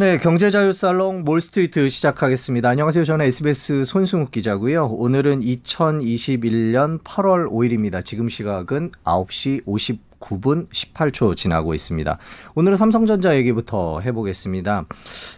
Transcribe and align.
네, 0.00 0.16
경제자유살롱 0.16 1.24
몰스트리트 1.24 1.90
시작하겠습니다. 1.90 2.70
안녕하세요. 2.70 3.04
저는 3.04 3.26
SBS 3.26 3.84
손승욱 3.84 4.30
기자고요. 4.30 4.86
오늘은 4.86 5.42
2021년 5.42 7.02
8월 7.02 7.46
5일입니다. 7.50 8.02
지금 8.02 8.30
시각은 8.30 8.92
9시 9.04 9.66
59분 9.66 10.70
18초 10.70 11.36
지나고 11.36 11.74
있습니다. 11.74 12.16
오늘은 12.54 12.78
삼성전자 12.78 13.36
얘기부터 13.36 14.00
해보겠습니다. 14.00 14.86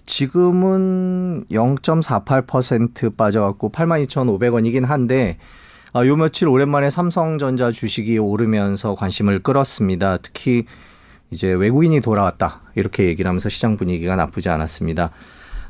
지금은 0.06 1.44
0.48% 1.50 3.16
빠져갖고 3.16 3.72
82,500원이긴 3.72 4.86
한데 4.86 5.38
아, 5.92 6.06
요 6.06 6.14
며칠 6.14 6.46
오랜만에 6.46 6.88
삼성전자 6.88 7.72
주식이 7.72 8.16
오르면서 8.18 8.94
관심을 8.94 9.40
끌었습니다. 9.40 10.18
특히 10.18 10.66
이제 11.32 11.52
외국인이 11.52 12.00
돌아왔다 12.00 12.60
이렇게 12.74 13.04
얘기를 13.04 13.28
하면서 13.28 13.48
시장 13.48 13.76
분위기가 13.76 14.14
나쁘지 14.16 14.48
않았습니다. 14.50 15.10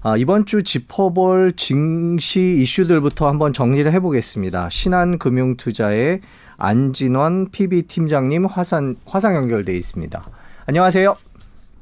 아, 0.03 0.17
이번 0.17 0.47
주 0.47 0.65
짚어볼 0.65 1.55
증시 1.57 2.59
이슈들부터 2.61 3.29
한번 3.29 3.53
정리를 3.53 3.91
해보겠습니다. 3.93 4.69
신한금융투자의 4.69 6.21
안진원 6.57 7.51
PB 7.51 7.83
팀장님 7.83 8.47
화상 8.47 8.97
화상 9.07 9.37
연결돼 9.37 9.77
있습니다. 9.77 10.25
안녕하세요. 10.67 11.17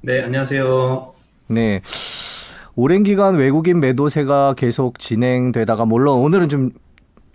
네, 0.02 0.22
안녕하세요. 0.22 1.14
네. 1.48 1.80
오랜 2.76 3.02
기간 3.02 3.36
외국인 3.36 3.80
매도세가 3.80 4.54
계속 4.56 4.98
진행되다가 4.98 5.86
물론 5.86 6.18
오늘은 6.20 6.48
좀 6.50 6.70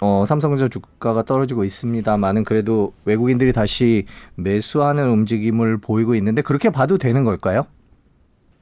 어, 0.02 0.26
삼성전자 0.26 0.68
주가가 0.68 1.24
떨어지고 1.24 1.64
있습니다만은 1.64 2.44
그래도 2.44 2.94
외국인들이 3.06 3.54
다시 3.54 4.06
매수하는 4.36 5.10
움직임을 5.10 5.78
보이고 5.78 6.16
있는데 6.16 6.42
그렇게 6.42 6.70
봐도 6.70 6.98
되는 6.98 7.24
걸까요? 7.24 7.66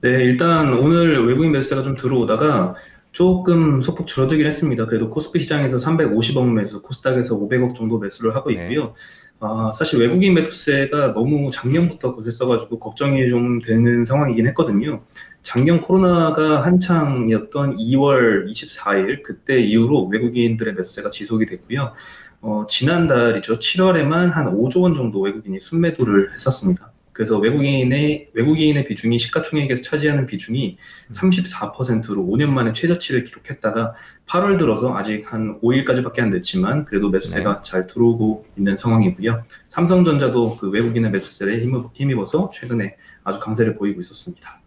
네, 0.02 0.10
일단 0.10 0.74
오늘 0.74 1.26
외국인 1.26 1.52
매수세가 1.52 1.84
좀 1.84 1.96
들어오다가 1.96 2.76
조금 3.14 3.82
소폭 3.82 4.08
줄어들긴 4.08 4.46
했습니다. 4.48 4.86
그래도 4.86 5.10
코스피 5.10 5.42
시장에서 5.42 5.78
350억 5.78 6.52
매수, 6.52 6.82
코스닥에서 6.82 7.40
500억 7.40 7.76
정도 7.76 8.00
매수를 8.00 8.36
하고 8.36 8.52
네. 8.52 8.64
있고요. 8.64 8.88
네. 8.88 8.94
아, 9.40 9.72
사실 9.76 10.00
외국인 10.00 10.34
매수세가 10.34 11.14
너무 11.14 11.52
작년부터 11.52 12.16
거셌어가지고 12.16 12.80
걱정이 12.80 13.28
좀 13.30 13.62
되는 13.62 14.06
상황이긴 14.06 14.48
했거든요. 14.48 15.02
작년 15.44 15.82
코로나가 15.82 16.64
한창이었던 16.66 17.78
2월 17.78 18.50
24일 18.50 19.24
그때 19.24 19.62
이후로 19.62 20.06
외국인들의 20.06 20.74
매수세가 20.74 21.10
지속이 21.10 21.46
됐고요. 21.46 21.94
어, 22.42 22.66
지난달이죠. 22.68 23.60
7월에만 23.60 24.32
한 24.32 24.58
5조 24.58 24.82
원 24.82 24.96
정도 24.96 25.20
외국인이 25.20 25.60
순매도를 25.60 26.34
했었습니다. 26.34 26.92
그래서 27.12 27.38
외국인의 27.38 28.30
외국인의 28.34 28.86
비중이 28.86 29.20
시가총액에서 29.20 29.84
차지하는 29.84 30.26
비중이 30.26 30.78
34%로 31.12 32.26
5년 32.26 32.48
만에 32.48 32.74
최저치를 32.74 33.26
기록했다가 33.26 33.94
8월 34.26 34.58
들어서 34.58 34.96
아직 34.96 35.32
한 35.32 35.60
5일까지밖에 35.62 36.22
안 36.22 36.32
됐지만 36.32 36.86
그래도 36.86 37.10
매수세가 37.10 37.54
네. 37.54 37.60
잘 37.64 37.86
들어오고 37.86 38.48
있는 38.58 38.76
상황이고요. 38.78 39.44
삼성전자도 39.68 40.58
그 40.58 40.70
외국인의 40.70 41.12
매수세에 41.12 41.64
힘입어서 41.94 42.50
최근에 42.52 42.96
아주 43.24 43.40
강세를 43.40 43.76
보이고 43.76 44.02
있었습니다. 44.02 44.63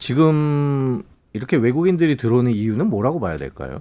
지금 0.00 1.02
이렇게 1.32 1.56
외국인들이 1.56 2.16
들어오는 2.16 2.50
이유는 2.50 2.88
뭐라고 2.88 3.20
봐야 3.20 3.36
될까요? 3.36 3.80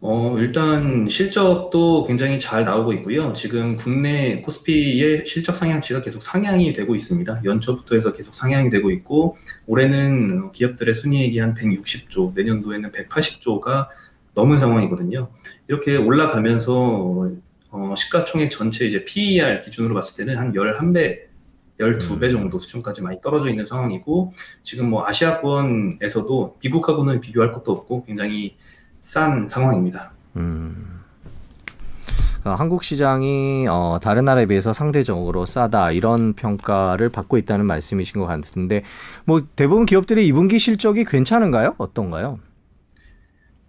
어, 0.00 0.36
일단 0.38 1.08
실적도 1.08 2.04
굉장히 2.04 2.38
잘 2.38 2.66
나오고 2.66 2.92
있고요. 2.94 3.32
지금 3.32 3.76
국내 3.76 4.42
코스피의 4.42 5.24
실적 5.26 5.56
상향치가 5.56 6.02
계속 6.02 6.22
상향이 6.22 6.74
되고 6.74 6.94
있습니다. 6.94 7.40
연초부터 7.42 7.94
해서 7.94 8.12
계속 8.12 8.34
상향이 8.34 8.68
되고 8.68 8.90
있고, 8.90 9.38
올해는 9.66 10.52
기업들의 10.52 10.92
순이익이 10.92 11.38
한 11.38 11.54
160조, 11.54 12.34
내년도에는 12.34 12.92
180조가 12.92 13.86
넘은 14.34 14.58
상황이거든요. 14.58 15.28
이렇게 15.68 15.96
올라가면서 15.96 17.30
어, 17.70 17.94
시가총액 17.96 18.50
전체 18.50 18.84
이제 18.84 19.04
PER 19.06 19.60
기준으로 19.60 19.94
봤을 19.94 20.22
때는 20.22 20.38
한 20.38 20.52
11배 20.52 21.20
12배 21.80 22.24
음. 22.24 22.32
정도 22.32 22.58
수준까지 22.58 23.02
많이 23.02 23.20
떨어져 23.20 23.48
있는 23.48 23.66
상황이고 23.66 24.32
지금 24.62 24.90
뭐 24.90 25.06
아시아권에서도 25.06 26.56
미국하고는 26.62 27.20
비교할 27.20 27.52
것도 27.52 27.72
없고 27.72 28.04
굉장히 28.04 28.56
싼 29.00 29.48
상황입니다. 29.48 30.12
음. 30.36 31.00
어, 32.44 32.50
한국 32.50 32.84
시장이 32.84 33.66
어, 33.70 33.98
다른 34.02 34.26
나라에 34.26 34.46
비해서 34.46 34.72
상대적으로 34.72 35.46
싸다 35.46 35.92
이런 35.92 36.34
평가를 36.34 37.08
받고 37.08 37.38
있다는 37.38 37.64
말씀이신 37.66 38.20
것 38.20 38.26
같은데 38.26 38.82
뭐 39.24 39.40
대부분 39.56 39.86
기업들의 39.86 40.30
2분기 40.30 40.58
실적이 40.58 41.04
괜찮은가요? 41.04 41.74
어떤가요? 41.78 42.38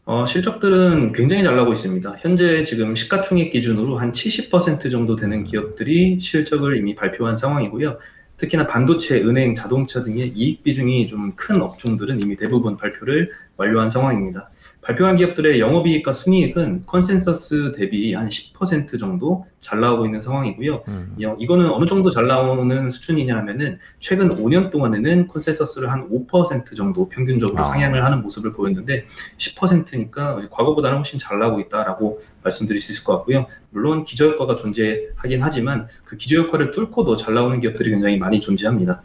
어, 0.07 0.25
실적들은 0.27 1.13
굉장히 1.13 1.43
잘 1.43 1.55
나고 1.55 1.73
있습니다. 1.73 2.17
현재 2.19 2.63
지금 2.63 2.95
시가총액 2.95 3.51
기준으로 3.51 3.97
한 3.97 4.11
70% 4.11 4.91
정도 4.91 5.15
되는 5.15 5.43
기업들이 5.43 6.19
실적을 6.21 6.77
이미 6.77 6.93
발표한 6.95 7.35
상황이고요. 7.35 7.97
특히나 8.37 8.67
반도체, 8.67 9.19
은행, 9.21 9.55
자동차 9.55 10.03
등의 10.03 10.27
이익 10.29 10.63
비중이 10.63 11.07
좀 11.07 11.35
큰 11.35 11.61
업종들은 11.61 12.21
이미 12.21 12.35
대부분 12.37 12.77
발표를 12.77 13.31
완료한 13.57 13.89
상황입니다. 13.89 14.49
발표한 14.85 15.17
기업들의 15.17 15.59
영업이익과 15.59 16.13
순이익은 16.13 16.83
컨센서스 16.85 17.71
대비 17.75 18.13
한 18.13 18.29
10% 18.29 18.99
정도 18.99 19.47
잘 19.59 19.79
나오고 19.79 20.05
있는 20.05 20.21
상황이고요. 20.21 20.83
음. 20.87 21.15
이거는 21.17 21.71
어느 21.71 21.87
정도 21.87 22.11
잘 22.11 22.27
나오는 22.27 22.91
수준이냐 22.91 23.35
하면은 23.37 23.79
최근 23.99 24.29
5년 24.35 24.69
동안에는 24.69 25.25
컨센서스를 25.25 25.91
한 25.91 26.07
5% 26.11 26.75
정도 26.75 27.09
평균적으로 27.09 27.59
아. 27.59 27.63
상향을 27.63 28.05
하는 28.05 28.21
모습을 28.21 28.53
보였는데 28.53 29.05
10%니까 29.37 30.47
과거보다는 30.51 30.97
훨씬 30.97 31.17
잘 31.17 31.39
나오고 31.39 31.61
있다라고 31.61 32.21
말씀드릴 32.43 32.79
수 32.79 32.91
있을 32.91 33.03
것 33.05 33.17
같고요. 33.17 33.47
물론 33.71 34.03
기저효과가 34.03 34.55
존재하긴 34.55 35.41
하지만 35.41 35.87
그 36.03 36.15
기저효과를 36.15 36.69
뚫고도 36.69 37.15
잘 37.15 37.33
나오는 37.33 37.59
기업들이 37.59 37.89
굉장히 37.89 38.17
많이 38.17 38.39
존재합니다. 38.39 39.01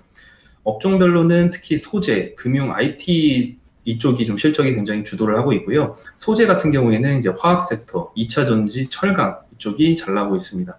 업종별로는 0.62 1.50
특히 1.52 1.78
소재, 1.78 2.34
금융, 2.34 2.74
IT 2.74 3.59
이쪽이 3.90 4.26
좀 4.26 4.36
실적이 4.36 4.74
굉장히 4.74 5.04
주도를 5.04 5.36
하고 5.36 5.52
있고요. 5.52 5.96
소재 6.16 6.46
같은 6.46 6.70
경우에는 6.70 7.18
이제 7.18 7.30
화학 7.38 7.60
섹터, 7.60 8.12
2차 8.16 8.46
전지, 8.46 8.88
철강 8.88 9.38
이쪽이 9.54 9.96
잘 9.96 10.14
나오고 10.14 10.36
있습니다. 10.36 10.78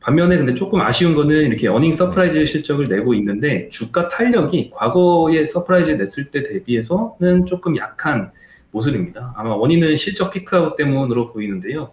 반면에 0.00 0.36
근데 0.36 0.54
조금 0.54 0.80
아쉬운 0.80 1.14
거는 1.14 1.46
이렇게 1.46 1.66
earning 1.66 1.94
surprise 1.94 2.46
실적을 2.46 2.86
내고 2.86 3.12
있는데 3.14 3.68
주가 3.70 4.08
탄력이 4.08 4.70
과거에 4.72 5.44
surprise 5.46 5.92
냈을 5.92 6.30
때 6.30 6.44
대비해서는 6.44 7.46
조금 7.46 7.76
약한 7.76 8.30
모습입니다. 8.70 9.34
아마 9.36 9.56
원인은 9.56 9.96
실적 9.96 10.30
peak 10.30 10.56
out 10.56 10.76
때문으로 10.76 11.32
보이는데요. 11.32 11.90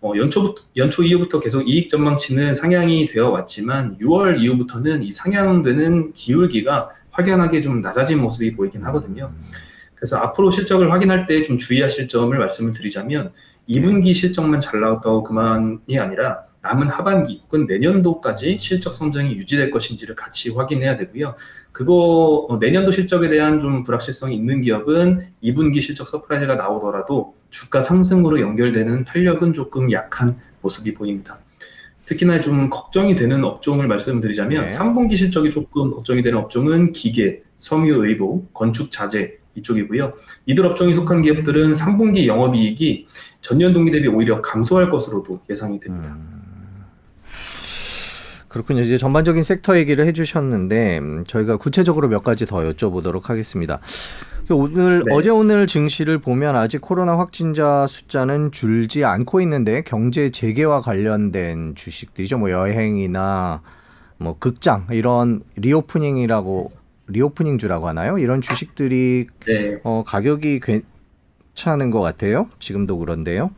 어, 0.00 0.12
연초부터, 0.16 0.62
연초 0.76 1.02
이후부터 1.02 1.40
계속 1.40 1.68
이익 1.68 1.90
전망치는 1.90 2.54
상향이 2.54 3.06
되어 3.06 3.30
왔지만 3.30 3.98
6월 3.98 4.40
이후부터는 4.40 5.02
이 5.02 5.12
상향되는 5.12 6.12
기울기가 6.12 6.90
확연하게 7.10 7.60
좀 7.60 7.80
낮아진 7.80 8.20
모습이 8.20 8.54
보이긴 8.54 8.84
하거든요. 8.84 9.32
그래서 9.98 10.16
앞으로 10.18 10.50
실적을 10.50 10.92
확인할 10.92 11.26
때 11.26 11.42
좀 11.42 11.58
주의하실 11.58 12.08
점을 12.08 12.36
말씀을 12.36 12.72
드리자면 12.72 13.32
2분기 13.68 14.14
실적만 14.14 14.60
잘 14.60 14.80
나왔다고 14.80 15.22
그만이 15.24 15.98
아니라 15.98 16.42
남은 16.62 16.88
하반기 16.88 17.40
혹은 17.44 17.66
내년도까지 17.66 18.58
실적 18.60 18.92
성장이 18.92 19.34
유지될 19.36 19.70
것인지를 19.70 20.16
같이 20.16 20.50
확인해야 20.50 20.96
되고요. 20.96 21.36
그거 21.72 22.46
어, 22.48 22.58
내년도 22.58 22.90
실적에 22.90 23.28
대한 23.28 23.60
좀 23.60 23.84
불확실성이 23.84 24.34
있는 24.34 24.60
기업은 24.62 25.28
2분기 25.42 25.80
실적 25.80 26.08
surprise가 26.08 26.56
나오더라도 26.56 27.34
주가 27.50 27.80
상승으로 27.80 28.40
연결되는 28.40 29.04
탄력은 29.04 29.52
조금 29.52 29.92
약한 29.92 30.36
모습이 30.60 30.94
보입니다. 30.94 31.38
특히나 32.04 32.40
좀 32.40 32.70
걱정이 32.70 33.14
되는 33.16 33.44
업종을 33.44 33.86
말씀드리자면 33.86 34.68
네. 34.68 34.74
3분기 34.74 35.16
실적이 35.16 35.50
조금 35.50 35.90
걱정이 35.90 36.22
되는 36.22 36.38
업종은 36.38 36.92
기계, 36.92 37.42
섬유의류, 37.58 38.46
건축 38.52 38.90
자재 38.90 39.36
이쪽이고요. 39.58 40.12
이들 40.46 40.66
업종이 40.66 40.94
속한 40.94 41.22
기업들은 41.22 41.74
3분기 41.74 42.26
영업이익이 42.26 43.06
전년 43.40 43.72
동기 43.72 43.90
대비 43.90 44.08
오히려 44.08 44.42
감소할 44.42 44.90
것으로도 44.90 45.40
예상이 45.50 45.78
됩니다. 45.80 46.16
음. 46.16 46.38
그렇군요. 48.48 48.80
이제 48.80 48.96
전반적인 48.96 49.42
섹터 49.42 49.76
얘기를 49.78 50.06
해주셨는데 50.06 50.98
음, 50.98 51.24
저희가 51.24 51.58
구체적으로 51.58 52.08
몇 52.08 52.24
가지 52.24 52.46
더 52.46 52.58
여쭤보도록 52.58 53.26
하겠습니다. 53.26 53.78
그 54.48 54.54
오늘 54.54 55.02
네. 55.04 55.14
어제 55.14 55.28
오늘 55.28 55.66
증시를 55.66 56.18
보면 56.18 56.56
아직 56.56 56.80
코로나 56.80 57.18
확진자 57.18 57.86
숫자는 57.86 58.50
줄지 58.50 59.04
않고 59.04 59.42
있는데 59.42 59.82
경제 59.82 60.30
재개와 60.30 60.80
관련된 60.80 61.74
주식들이죠. 61.74 62.38
뭐 62.38 62.50
여행이나 62.50 63.60
뭐 64.16 64.36
극장 64.38 64.86
이런 64.90 65.42
reopening이라고 65.56 66.72
리오프닝주라고 67.08 67.88
하나요? 67.88 68.18
이런 68.18 68.40
주식들이 68.40 69.26
네. 69.46 69.78
어, 69.82 70.04
가격이 70.06 70.60
괜찮은 70.60 71.90
것 71.90 72.00
같아요. 72.00 72.48
지금도 72.58 72.98
그런데요. 72.98 73.50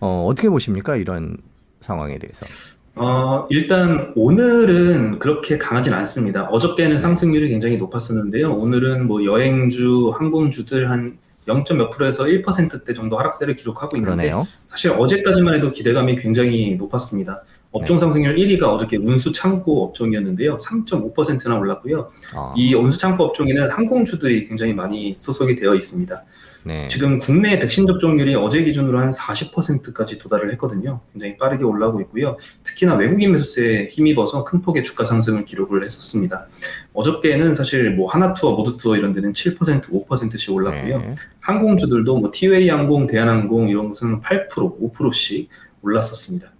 어, 0.00 0.24
어떻게 0.28 0.48
보십니까? 0.48 0.96
이런 0.96 1.38
상황에 1.80 2.18
대해서. 2.18 2.46
어, 2.94 3.46
일단 3.50 4.12
오늘은 4.16 5.20
그렇게 5.20 5.56
강하진 5.56 5.94
않습니다. 5.94 6.44
어저께는 6.46 6.98
상승률이 6.98 7.48
굉장히 7.48 7.76
높았었는데요. 7.76 8.52
오늘은 8.52 9.06
뭐 9.06 9.24
여행주, 9.24 10.12
항공주들 10.18 10.90
한 10.90 11.18
0. 11.46 11.64
몇 11.78 11.90
프로에서 11.90 12.24
1%대 12.24 12.92
정도 12.92 13.18
하락세를 13.18 13.56
기록하고 13.56 13.96
있는데 13.96 14.16
그러네요. 14.16 14.46
사실 14.66 14.90
어제까지만 14.90 15.54
해도 15.54 15.72
기대감이 15.72 16.16
굉장히 16.16 16.76
높았습니다. 16.76 17.42
업종 17.78 17.96
네. 17.96 18.00
상승률 18.00 18.36
1위가 18.36 18.64
어저께 18.64 18.96
운수 18.96 19.32
창고 19.32 19.84
업종이었는데요. 19.84 20.58
3.5%나 20.58 21.56
올랐고요. 21.56 22.10
아, 22.34 22.54
이 22.56 22.74
운수 22.74 22.98
창고 22.98 23.24
업종에는 23.24 23.70
항공주들이 23.70 24.48
굉장히 24.48 24.74
많이 24.74 25.16
소속이 25.20 25.56
되어 25.56 25.74
있습니다. 25.74 26.24
네. 26.64 26.88
지금 26.88 27.18
국내 27.18 27.58
백신 27.58 27.86
접종률이 27.86 28.34
어제 28.34 28.62
기준으로 28.62 28.98
한 28.98 29.10
40%까지 29.10 30.18
도달을 30.18 30.50
했거든요. 30.52 31.00
굉장히 31.12 31.36
빠르게 31.36 31.64
올라오고 31.64 32.00
있고요. 32.02 32.36
특히나 32.64 32.94
외국인 32.96 33.32
매수세에 33.32 33.86
힘입어서 33.86 34.44
큰 34.44 34.60
폭의 34.60 34.82
주가 34.82 35.04
상승을 35.04 35.44
기록을 35.44 35.84
했었습니다. 35.84 36.46
어저께는 36.92 37.54
사실 37.54 37.90
뭐 37.92 38.10
하나투어, 38.10 38.56
모두투어 38.56 38.96
이런 38.96 39.12
데는 39.12 39.32
7%, 39.32 39.58
5%씩 39.82 40.52
올랐고요. 40.52 40.98
네. 40.98 41.14
항공주들도 41.40 42.18
뭐 42.18 42.30
티웨이 42.34 42.68
항공, 42.68 43.06
대한항공 43.06 43.68
이런 43.68 43.88
것은 43.88 44.20
8%, 44.20 44.48
5%씩 44.50 45.48
올랐었습니다. 45.82 46.50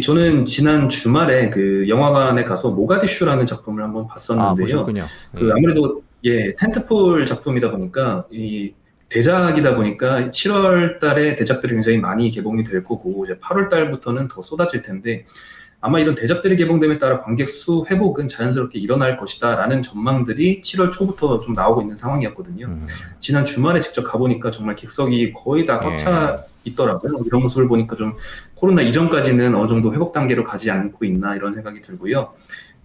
저는 0.00 0.44
지난 0.44 0.88
주말에 0.88 1.50
그 1.50 1.88
영화관에 1.88 2.44
가서 2.44 2.70
모가디슈라는 2.70 3.46
작품을 3.46 3.82
한번 3.82 4.04
아, 4.04 4.08
봤었는데요. 4.08 4.64
보셨군요. 4.64 5.04
그 5.34 5.52
아무래도 5.56 6.02
예 6.24 6.54
텐트폴 6.54 7.26
작품이다 7.26 7.70
보니까 7.70 8.26
이 8.30 8.72
대작이다 9.08 9.76
보니까 9.76 10.30
7월 10.30 10.98
달에 10.98 11.36
대작들이 11.36 11.74
굉장히 11.74 11.98
많이 11.98 12.30
개봉이 12.30 12.64
될 12.64 12.82
거고 12.82 13.24
이제 13.24 13.38
8월 13.38 13.68
달부터는 13.70 14.28
더 14.28 14.42
쏟아질 14.42 14.82
텐데 14.82 15.24
아마 15.86 16.00
이런 16.00 16.14
대작들이 16.14 16.56
개봉됨에 16.56 16.96
따라 16.96 17.20
관객 17.20 17.46
수 17.46 17.84
회복은 17.90 18.26
자연스럽게 18.26 18.78
일어날 18.78 19.18
것이다라는 19.18 19.82
전망들이 19.82 20.62
7월 20.62 20.90
초부터 20.90 21.40
좀 21.40 21.52
나오고 21.52 21.82
있는 21.82 21.94
상황이었거든요. 21.94 22.68
음, 22.68 22.86
지난 23.20 23.44
주말에 23.44 23.80
직접 23.80 24.02
가보니까 24.02 24.50
정말 24.50 24.76
객석이 24.76 25.34
거의 25.34 25.66
다 25.66 25.78
꽉차 25.80 26.44
있더라고요. 26.64 27.20
이런 27.26 27.42
모습을 27.42 27.68
보니까 27.68 27.96
좀 27.96 28.14
코로나 28.54 28.80
이전까지는 28.80 29.54
어느 29.54 29.68
정도 29.68 29.92
회복 29.92 30.14
단계로 30.14 30.44
가지 30.44 30.70
않고 30.70 31.04
있나 31.04 31.36
이런 31.36 31.52
생각이 31.52 31.82
들고요. 31.82 32.32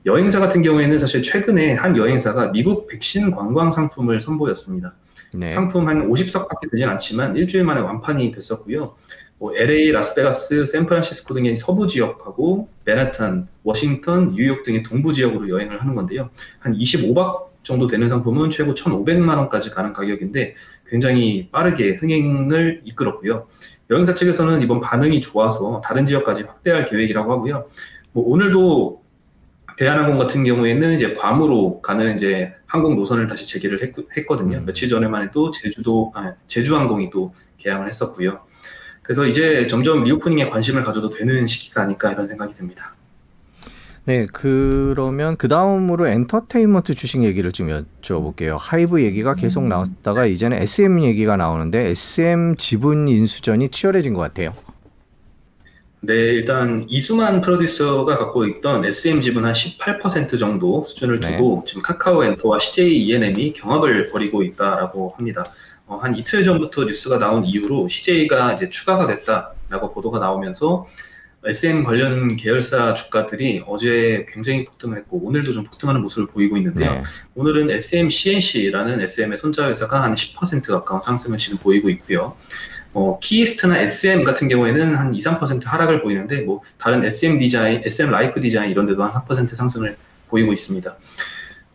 여행사 0.06 0.42
같은 0.42 0.62
경우에는 0.62 1.00
사실 1.00 1.24
최근에 1.24 1.76
한 1.76 1.96
여행사가 1.96 2.52
미국 2.52 2.88
백신 2.88 3.32
관광 3.32 3.72
상품을 3.72 4.20
선보였습니다. 4.20 4.94
네. 5.34 5.50
상품 5.50 5.88
한 5.88 6.10
50석밖에 6.10 6.72
되진 6.72 6.88
않지만 6.90 7.36
일주일 7.36 7.64
만에 7.64 7.82
완판이 7.82 8.32
됐었고요. 8.32 8.96
뭐 9.38 9.56
LA, 9.56 9.92
라스베가스, 9.92 10.66
샌프란시스코 10.66 11.34
등의 11.34 11.56
서부 11.56 11.88
지역하고 11.88 12.68
맨하탄, 12.84 13.48
워싱턴, 13.64 14.30
뉴욕 14.36 14.64
등의 14.64 14.84
동부 14.84 15.14
지역으로 15.14 15.48
여행을 15.50 15.82
하는 15.82 15.96
건데요. 15.96 16.30
한 16.60 16.78
25박 16.78 17.48
정도 17.64 17.88
되는 17.88 18.10
상품은 18.10 18.50
최고 18.50 18.74
1,500만 18.74 19.38
원까지 19.38 19.72
가는 19.72 19.94
가격인데 19.94 20.56
굉장히 20.88 21.48
빠르게 21.52 21.96
흥행을 21.96 22.82
이끌었고요. 22.84 23.48
여행사 23.92 24.14
측에서는 24.14 24.62
이번 24.62 24.82
반응이 24.82 25.22
좋아서 25.22 25.82
다른 25.86 26.06
지역까지 26.06 26.44
확대할 26.44 26.86
계획이라고 26.86 27.32
하고요. 27.32 27.68
뭐 28.12 28.28
오늘도 28.28 28.99
대한항공 29.80 30.18
같은 30.18 30.44
경우에는 30.44 30.96
이제 30.98 31.14
괌으로 31.14 31.80
가는 31.80 32.14
이제 32.16 32.54
항공 32.66 32.98
노선을 32.98 33.28
다시 33.28 33.48
재개를 33.48 33.82
했, 33.82 34.26
거든요 34.26 34.58
음. 34.58 34.66
며칠 34.66 34.90
전에만 34.90 35.24
해도 35.24 35.52
제주도, 35.52 36.12
아, 36.16 36.34
제주항공이 36.48 37.10
또 37.12 37.34
개항을 37.60 37.88
했었고요. 37.88 38.42
그래서 39.02 39.26
이제 39.26 39.68
점점 39.68 40.04
reopening에 40.04 40.50
관심을 40.50 40.84
가져도 40.84 41.10
되는 41.10 41.48
시기가 41.48 41.84
아닐까 41.84 42.12
이런 42.12 42.28
생각이 42.28 42.56
듭니다. 42.56 42.94
네, 44.04 44.28
그러면 44.34 45.38
그 45.38 45.48
다음으로 45.48 46.08
엔터테인먼트 46.08 46.94
주식 46.94 47.24
얘기를 47.24 47.54
좀 47.54 47.70
여쭤볼게요. 47.70 48.58
하이브 48.60 49.02
얘기가 49.02 49.34
계속 49.36 49.66
나왔다가 49.66 50.26
이제는 50.26 50.62
SM 50.62 51.04
얘기가 51.04 51.38
나오는데 51.38 51.88
SM 51.92 52.58
지분 52.58 53.08
인수전이 53.08 53.70
치열해진 53.70 54.14
것 54.14 54.20
같아요. 54.20 54.54
네, 56.02 56.14
일단 56.14 56.86
이수만 56.88 57.42
프로듀서가 57.42 58.18
갖고 58.18 58.46
있던 58.46 58.86
SM 58.86 59.20
지분 59.20 59.46
한 59.46 59.54
18% 59.54 60.40
정도 60.40 60.86
수준을 60.86 61.20
네. 61.20 61.32
두고 61.32 61.64
지금 61.68 61.82
카카오 61.82 62.24
엔터와 62.24 62.58
CJ 62.58 63.06
ENM이 63.06 63.54
경합을 63.54 64.10
벌이고 64.10 64.44
있다라고 64.44 65.16
합니다. 65.18 65.46
어, 65.88 65.98
한 65.98 66.16
이틀 66.16 66.46
전부터 66.46 66.86
뉴스가 66.86 67.18
나온 67.18 67.44
이후로 67.44 67.90
CJ가 67.90 68.54
이제 68.54 68.70
추가가 68.70 69.08
됐다라고 69.08 69.92
보도가 69.94 70.20
나오면서 70.20 70.86
SM 71.46 71.84
관련 71.84 72.36
계열사 72.36 72.94
주가들이 72.94 73.64
어제 73.66 74.26
굉장히 74.30 74.66
폭등을 74.66 74.98
했고 74.98 75.18
오늘도 75.26 75.54
좀 75.54 75.64
폭등하는 75.64 76.02
모습을 76.02 76.28
보이고 76.28 76.58
있는데요. 76.58 76.92
네. 76.92 77.04
오늘은 77.36 77.72
SM 77.72 78.10
CNC라는 78.10 79.02
SM의 79.02 79.38
손자 79.38 79.70
회사가 79.70 80.02
한 80.02 80.16
10% 80.16 80.68
가까운 80.68 81.02
상승을 81.02 81.38
지금 81.38 81.58
보이고 81.58 81.90
있고요. 81.90 82.36
어, 82.94 83.20
키이스트나 83.20 83.80
SM 83.80 84.24
같은 84.24 84.48
경우에는 84.48 84.96
한 84.96 85.14
2, 85.14 85.20
3% 85.20 85.66
하락을 85.66 86.02
보이는데 86.02 86.42
뭐 86.42 86.62
다른 86.78 87.06
SM 87.06 87.40
디자인, 87.40 87.82
SM 87.86 88.10
라이프 88.10 88.42
디자인 88.42 88.72
이런 88.72 88.86
데도 88.88 89.04
한 89.04 89.12
4% 89.12 89.48
상승을 89.56 89.96
보이고 90.30 90.52
있습니다. 90.52 90.96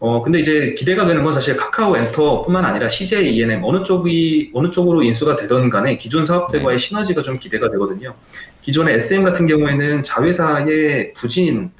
어, 0.00 0.22
근데 0.22 0.40
이제 0.40 0.74
기대가 0.76 1.06
되는 1.06 1.22
건 1.22 1.32
사실 1.32 1.56
카카오 1.56 1.96
엔터뿐만 1.96 2.64
아니라 2.64 2.88
CJ 2.88 3.36
ENM 3.36 3.62
어느 3.64 3.84
쪽이 3.84 4.50
어느 4.52 4.70
쪽으로 4.70 5.02
인수가 5.02 5.36
되던 5.36 5.70
간에 5.70 5.96
기존 5.96 6.24
사업들과의 6.24 6.78
시너지가 6.78 7.22
좀 7.22 7.38
기대가 7.38 7.70
되거든요. 7.70 8.14
기존의 8.62 8.96
SM 8.96 9.24
같은 9.24 9.46
경우에는 9.46 10.02
자회사의 10.02 11.14
부진한 11.14 11.70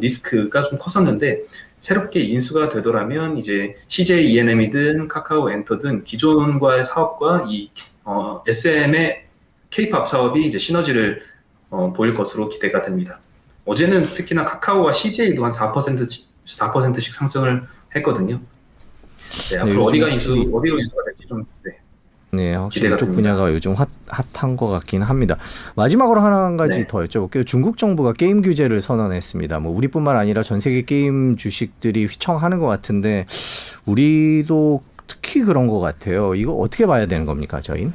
리스크가 0.00 0.62
좀 0.62 0.78
컸었는데 0.78 1.42
새롭게 1.80 2.20
인수가 2.20 2.70
되더라면 2.70 3.38
이제 3.38 3.76
CJ 3.88 4.32
ENM이든 4.32 5.08
카카오 5.08 5.50
엔터든 5.50 6.04
기존과의 6.04 6.84
사업과 6.84 7.46
이 7.48 7.70
어, 8.04 8.42
SM의 8.46 9.24
K-팝 9.70 10.08
사업이 10.08 10.46
이제 10.46 10.58
시너지를 10.58 11.22
어, 11.70 11.92
보일 11.92 12.14
것으로 12.14 12.48
기대가 12.48 12.82
됩니다. 12.82 13.20
어제는 13.64 14.06
특히나 14.14 14.44
카카오와 14.44 14.92
CJ도 14.92 15.44
한 15.44 15.52
4%씩 15.52 16.26
4%씩 16.46 17.14
상승을 17.14 17.62
했거든요. 17.96 18.40
네, 19.50 19.58
앞으로 19.58 19.74
요즘 19.74 19.82
어디가 19.82 20.08
인수 20.08 20.32
확실히- 20.34 20.50
어디로 20.52 20.78
인수가 20.80 21.02
될지 21.04 21.26
좀 21.28 21.44
네. 21.64 21.72
네, 22.32 22.54
확실히 22.54 22.92
이쪽. 22.92 23.12
분야가 23.12 23.52
요즘 23.52 23.74
핫, 23.74 23.88
핫한 24.08 24.56
것 24.56 24.68
같긴 24.68 25.02
합니다. 25.02 25.36
마지막으로 25.76 26.20
하나 26.20 26.44
한 26.44 26.56
가지 26.56 26.78
네. 26.80 26.86
더 26.88 26.98
여쭤볼게요. 27.04 27.44
중국 27.46 27.76
정부가 27.76 28.12
게임 28.12 28.40
규제를 28.42 28.80
선언했습니다. 28.80 29.58
뭐 29.60 29.76
우리뿐만 29.76 30.16
아니라 30.16 30.42
전 30.44 30.58
세계 30.60 30.82
게임 30.84 31.36
주식들이 31.36 32.06
휘청하는 32.06 32.58
것 32.60 32.66
같은데 32.66 33.26
우리도 33.86 34.82
특히 35.10 35.42
그런 35.42 35.66
것 35.66 35.80
같아요. 35.80 36.36
이거 36.36 36.52
어떻게 36.52 36.86
봐야 36.86 37.06
되는 37.06 37.26
겁니까, 37.26 37.60
저희는? 37.60 37.92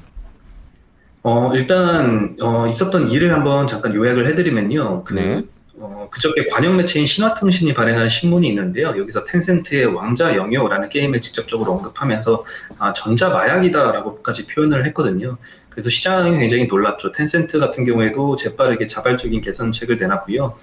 어, 1.23 1.51
일단 1.55 2.35
어, 2.41 2.67
있었던 2.67 3.09
일을 3.09 3.33
한번 3.33 3.67
잠깐 3.67 3.95
요약을 3.95 4.27
해드리면요. 4.27 5.05
그 5.05 5.13
네. 5.13 5.41
어, 5.77 6.09
그저께 6.11 6.47
관영 6.49 6.75
매체인 6.75 7.05
신화통신이 7.05 7.73
발행한 7.73 8.09
신문이 8.09 8.47
있는데요. 8.49 8.89
여기서 8.97 9.23
텐센트의 9.23 9.85
왕자 9.85 10.35
영요라는 10.35 10.89
게임을 10.89 11.21
직접적으로 11.21 11.71
언급하면서 11.71 12.43
아, 12.79 12.93
전자 12.93 13.29
마약이다라고까지 13.29 14.47
표현을 14.47 14.85
했거든요. 14.87 15.37
그래서 15.69 15.89
시장이 15.89 16.37
굉장히 16.37 16.67
놀랐죠. 16.67 17.11
텐센트 17.11 17.59
같은 17.59 17.85
경우에도 17.85 18.35
재빠르게 18.35 18.87
자발적인 18.87 19.41
개선책을 19.41 19.97
내놨고요. 19.97 20.55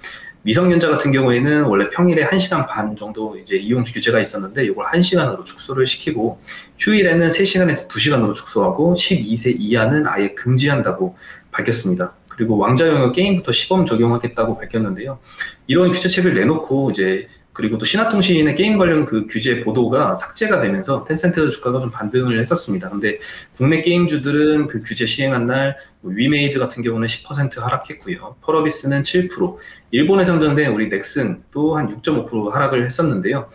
미성년자 0.43 0.89
같은 0.89 1.11
경우에는 1.11 1.63
원래 1.63 1.89
평일에 1.89 2.27
1시간 2.27 2.67
반 2.67 2.95
정도 2.97 3.37
이제 3.37 3.55
이용 3.55 3.83
규제가 3.83 4.19
있었는데 4.19 4.65
이걸 4.65 4.85
1시간으로 4.85 5.45
축소를 5.45 5.87
시키고 5.87 6.39
휴일에는 6.77 7.29
3시간에서 7.29 7.87
2시간으로 7.87 8.33
축소하고 8.35 8.95
12세 8.95 9.55
이하는 9.57 10.05
아예 10.05 10.33
금지한다고 10.33 11.15
밝혔습니다. 11.51 12.13
그리고 12.27 12.57
왕자 12.57 12.87
영역 12.87 13.13
게임부터 13.13 13.51
시범 13.51 13.85
적용하겠다고 13.85 14.57
밝혔는데요. 14.57 15.19
이런 15.67 15.91
규제책을 15.91 16.33
내놓고 16.33 16.91
이제 16.91 17.29
그리고 17.53 17.77
또 17.77 17.85
신화통신의 17.85 18.55
게임 18.55 18.77
관련 18.77 19.05
그 19.05 19.27
규제 19.27 19.63
보도가 19.63 20.15
삭제가 20.15 20.59
되면서 20.59 21.05
텐센트 21.05 21.49
주가가 21.49 21.79
좀 21.79 21.91
반등을 21.91 22.39
했었습니다. 22.39 22.89
근데 22.89 23.19
국내 23.55 23.81
게임주들은 23.81 24.67
그 24.67 24.81
규제 24.83 25.05
시행한 25.05 25.47
날 25.47 25.77
뭐 26.03 26.11
위메이드 26.13 26.59
같은 26.59 26.83
경우는 26.83 27.07
10% 27.07 27.59
하락했고요. 27.59 28.35
펄어비스는 28.41 29.03
7%, 29.03 29.57
일본에 29.91 30.25
상장된 30.25 30.71
우리 30.73 30.89
넥슨 30.89 31.43
또 31.51 31.77
한 31.77 31.87
6.5% 31.87 32.51
하락을 32.51 32.85
했었는데요. 32.85 33.49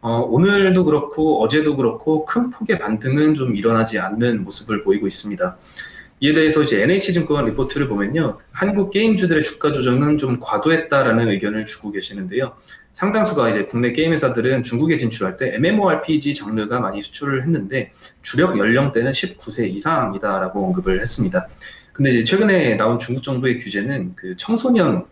어, 0.00 0.20
오늘도 0.22 0.84
그렇고 0.84 1.42
어제도 1.42 1.76
그렇고 1.76 2.24
큰 2.24 2.50
폭의 2.50 2.78
반등은 2.78 3.34
좀 3.34 3.54
일어나지 3.54 3.98
않는 3.98 4.44
모습을 4.44 4.82
보이고 4.82 5.06
있습니다. 5.06 5.58
이에 6.20 6.34
대해서 6.34 6.62
이제 6.62 6.82
NH증권 6.82 7.46
리포트를 7.46 7.88
보면요. 7.88 8.38
한국 8.52 8.90
게임주들의 8.90 9.42
주가 9.42 9.72
조정은 9.72 10.18
좀 10.18 10.38
과도했다라는 10.38 11.28
의견을 11.30 11.64
주고 11.64 11.90
계시는데요. 11.90 12.52
상당수가 12.92 13.48
이제 13.50 13.64
국내 13.64 13.92
게임 13.92 14.12
회사들은 14.12 14.62
중국에 14.62 14.98
진출할 14.98 15.38
때 15.38 15.54
MMORPG 15.54 16.34
장르가 16.34 16.80
많이 16.80 17.00
수출을 17.00 17.42
했는데 17.42 17.92
주력 18.20 18.58
연령대는 18.58 19.12
19세 19.12 19.70
이상이다라고 19.70 20.62
언급을 20.66 21.00
했습니다. 21.00 21.48
근데 21.94 22.10
이제 22.10 22.24
최근에 22.24 22.74
나온 22.76 22.98
중국 22.98 23.22
정부의 23.22 23.58
규제는 23.58 24.14
그 24.16 24.36
청소년 24.36 25.06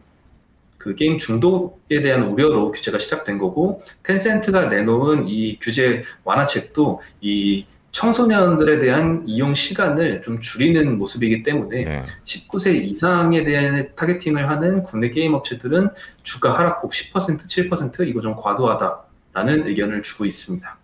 그 0.76 0.94
게임 0.94 1.18
중독에 1.18 2.02
대한 2.02 2.24
우려로 2.24 2.72
규제가 2.72 2.98
시작된 2.98 3.38
거고 3.38 3.82
텐센트가 4.02 4.68
내놓은 4.68 5.28
이 5.28 5.58
규제 5.58 6.04
완화책도 6.24 7.00
이 7.22 7.64
청소년들에 7.92 8.78
대한 8.80 9.22
이용 9.26 9.54
시간을 9.54 10.22
좀 10.22 10.40
줄이는 10.40 10.98
모습이기 10.98 11.42
때문에 11.42 11.84
네. 11.84 12.04
19세 12.24 12.74
이상에 12.82 13.44
대한 13.44 13.88
targeting을 13.96 14.48
하는 14.48 14.82
국내 14.82 15.10
게임 15.10 15.34
업체들은 15.34 15.90
주가 16.22 16.58
하락폭 16.58 16.92
10% 16.92 17.46
7% 17.46 18.06
이거 18.06 18.20
좀 18.20 18.36
과도하다라는 18.36 19.66
의견을 19.66 20.02
주고 20.02 20.26
있습니다. 20.26 20.76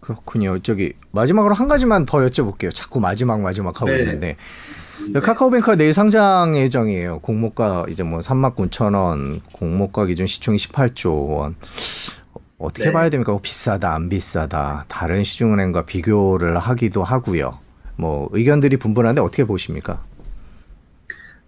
그렇군요. 0.00 0.58
저기 0.60 0.94
마지막으로 1.12 1.54
한 1.54 1.68
가지만 1.68 2.04
더 2.04 2.18
여쭤볼게요. 2.18 2.74
자꾸 2.74 3.00
마지막 3.00 3.40
마지막 3.40 3.80
하고 3.80 3.92
네. 3.92 3.98
있는데 3.98 4.36
네. 5.08 5.20
카카오뱅크가 5.20 5.76
내일 5.76 5.92
상장 5.92 6.56
예정이에요. 6.56 7.20
공모가 7.20 7.86
이제 7.88 8.02
뭐 8.02 8.18
3만 8.18 8.54
9천 8.54 8.94
원, 8.94 9.40
공모가 9.52 10.06
기준 10.06 10.26
시총이 10.26 10.58
18조 10.58 11.36
원. 11.36 11.56
어떻게 12.60 12.84
네. 12.84 12.92
봐야 12.92 13.08
됩니까? 13.08 13.32
뭐 13.32 13.40
비싸다, 13.40 13.94
안 13.94 14.08
비싸다. 14.08 14.84
다른 14.86 15.24
시중은행과 15.24 15.86
비교를 15.86 16.58
하기도 16.58 17.02
하고요. 17.02 17.58
뭐 17.96 18.28
의견들이 18.32 18.76
분분한데 18.76 19.22
어떻게 19.22 19.44
보십니까? 19.44 20.04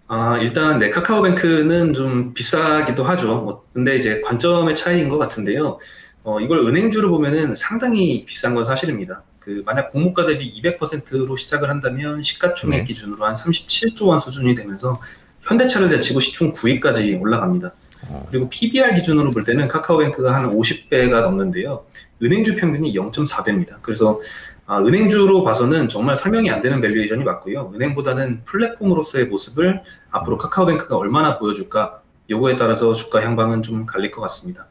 아, 0.07 0.37
일단 0.39 0.79
네, 0.79 0.89
카카오뱅크는 0.89 1.93
좀 1.93 2.33
비싸기도 2.33 3.03
하죠. 3.03 3.27
뭐, 3.41 3.65
근데 3.73 3.95
이제 3.95 4.21
관점의 4.21 4.75
차이인 4.75 5.07
것 5.07 5.17
같은데요. 5.19 5.79
어, 6.23 6.39
이걸 6.39 6.59
은행주로 6.59 7.09
보면은 7.11 7.55
상당히 7.55 8.25
비싼 8.25 8.55
건 8.55 8.65
사실입니다. 8.65 9.23
그 9.39 9.61
만약 9.65 9.91
공모가 9.91 10.25
대비 10.25 10.61
200%로 10.61 11.35
시작을 11.35 11.69
한다면 11.69 12.23
시가총액 12.23 12.79
네. 12.79 12.85
기준으로 12.85 13.23
한 13.23 13.35
37조 13.35 14.07
원 14.07 14.19
수준이 14.19 14.55
되면서 14.55 14.99
현대차를 15.41 15.89
제치고 15.89 16.21
시총 16.21 16.53
9위까지 16.53 17.19
올라갑니다. 17.21 17.71
어. 18.09 18.27
그리고 18.29 18.49
PBR 18.49 18.93
기준으로 18.95 19.31
볼 19.31 19.43
때는 19.43 19.67
카카오뱅크가 19.67 20.33
한 20.33 20.55
50배가 20.55 21.21
넘는데요. 21.21 21.85
은행주 22.21 22.55
평균이 22.55 22.93
0.4배입니다. 22.93 23.75
그래서 23.81 24.19
아, 24.65 24.79
은행주로 24.79 25.43
봐서는 25.43 25.89
정말 25.89 26.15
설명이 26.15 26.49
안 26.49 26.61
되는 26.61 26.79
valuation이 26.79 27.23
맞고요. 27.23 27.73
은행보다는 27.75 28.43
플랫폼으로서의 28.45 29.25
모습을 29.25 29.81
앞으로 30.11 30.37
카카오뱅크가 30.37 30.95
얼마나 30.95 31.37
보여줄까 31.37 32.01
요거에 32.29 32.55
따라서 32.55 32.93
주가 32.93 33.21
향방은 33.21 33.63
좀 33.63 33.85
갈릴 33.85 34.11
것 34.11 34.21
같습니다. 34.21 34.67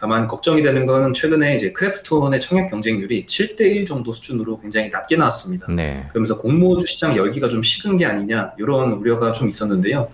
다만 0.00 0.28
걱정이 0.28 0.62
되는 0.62 0.86
건 0.86 1.12
최근에 1.12 1.56
이제 1.56 1.72
크래프톤의 1.72 2.40
청약 2.40 2.68
경쟁률이 2.68 3.26
7대1 3.26 3.86
정도 3.86 4.14
수준으로 4.14 4.58
굉장히 4.60 4.88
낮게 4.88 5.16
나왔습니다. 5.16 5.66
네. 5.70 6.06
그러면서 6.10 6.38
공모주 6.38 6.86
시장 6.86 7.16
열기가 7.16 7.50
좀 7.50 7.62
식은 7.62 7.98
게 7.98 8.06
아니냐 8.06 8.52
이런 8.58 8.92
우려가 8.92 9.32
좀 9.32 9.48
있었는데요. 9.48 10.08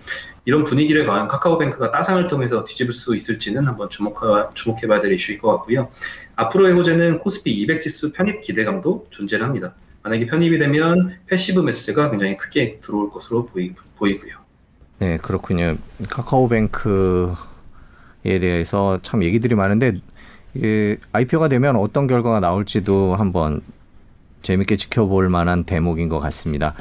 이런 0.47 0.63
분위기를 0.63 1.05
과연 1.05 1.27
카카오뱅크가 1.27 1.91
따상을 1.91 2.25
통해서 2.27 2.63
뒤집을 2.63 2.93
수 2.93 3.17
있을지는 3.17 3.67
한번 3.67 3.89
주목하, 3.89 4.49
주목해봐야 4.53 5.01
될 5.01 5.11
이슈일 5.11 5.39
것 5.39 5.51
같고요. 5.51 5.89
앞으로의 6.37 6.73
호재는 6.73 7.19
코스피 7.19 7.51
200 7.51 7.81
지수 7.81 8.13
편입 8.13 8.41
기대감도 8.41 9.07
존재를 9.09 9.45
합니다. 9.45 9.73
만약에 10.03 10.25
편입이 10.25 10.57
되면 10.57 11.17
passive 11.25 11.59
매수세가 11.59 12.11
굉장히 12.11 12.37
크게 12.37 12.79
들어올 12.81 13.11
것으로 13.11 13.47
보이, 13.47 13.73
보이고요. 13.97 14.35
네, 14.99 15.17
그렇군요. 15.17 15.75
카카오뱅크 16.09 17.35
에 18.23 18.39
대해서 18.39 18.99
참 19.01 19.23
얘기들이 19.23 19.53
많은데 19.53 19.99
이게 20.53 20.95
IPO가 21.11 21.49
되면 21.49 21.75
어떤 21.75 22.07
결과가 22.07 22.39
나올지도 22.39 23.15
한번 23.15 23.59
재밌게 24.43 24.77
지켜볼 24.77 25.27
만한 25.27 25.65
대목인 25.65 26.07
것 26.07 26.19
같습니다. 26.19 26.73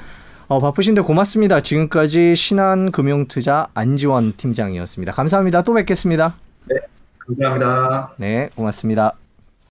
어, 0.49 0.61
바쁘신데 0.61 1.03
고맙습니다. 1.03 1.61
지금까지 1.61 2.37
신한금융투자 2.37 3.67
안지원 3.75 4.33
팀장이었습니다. 4.37 5.13
감사합니다. 5.13 5.63
또 5.63 5.75
뵙겠습니다. 5.75 6.35
네, 6.67 6.77
감사합니다. 7.27 8.13
네, 8.17 8.51
고맙습니다. 8.55 9.26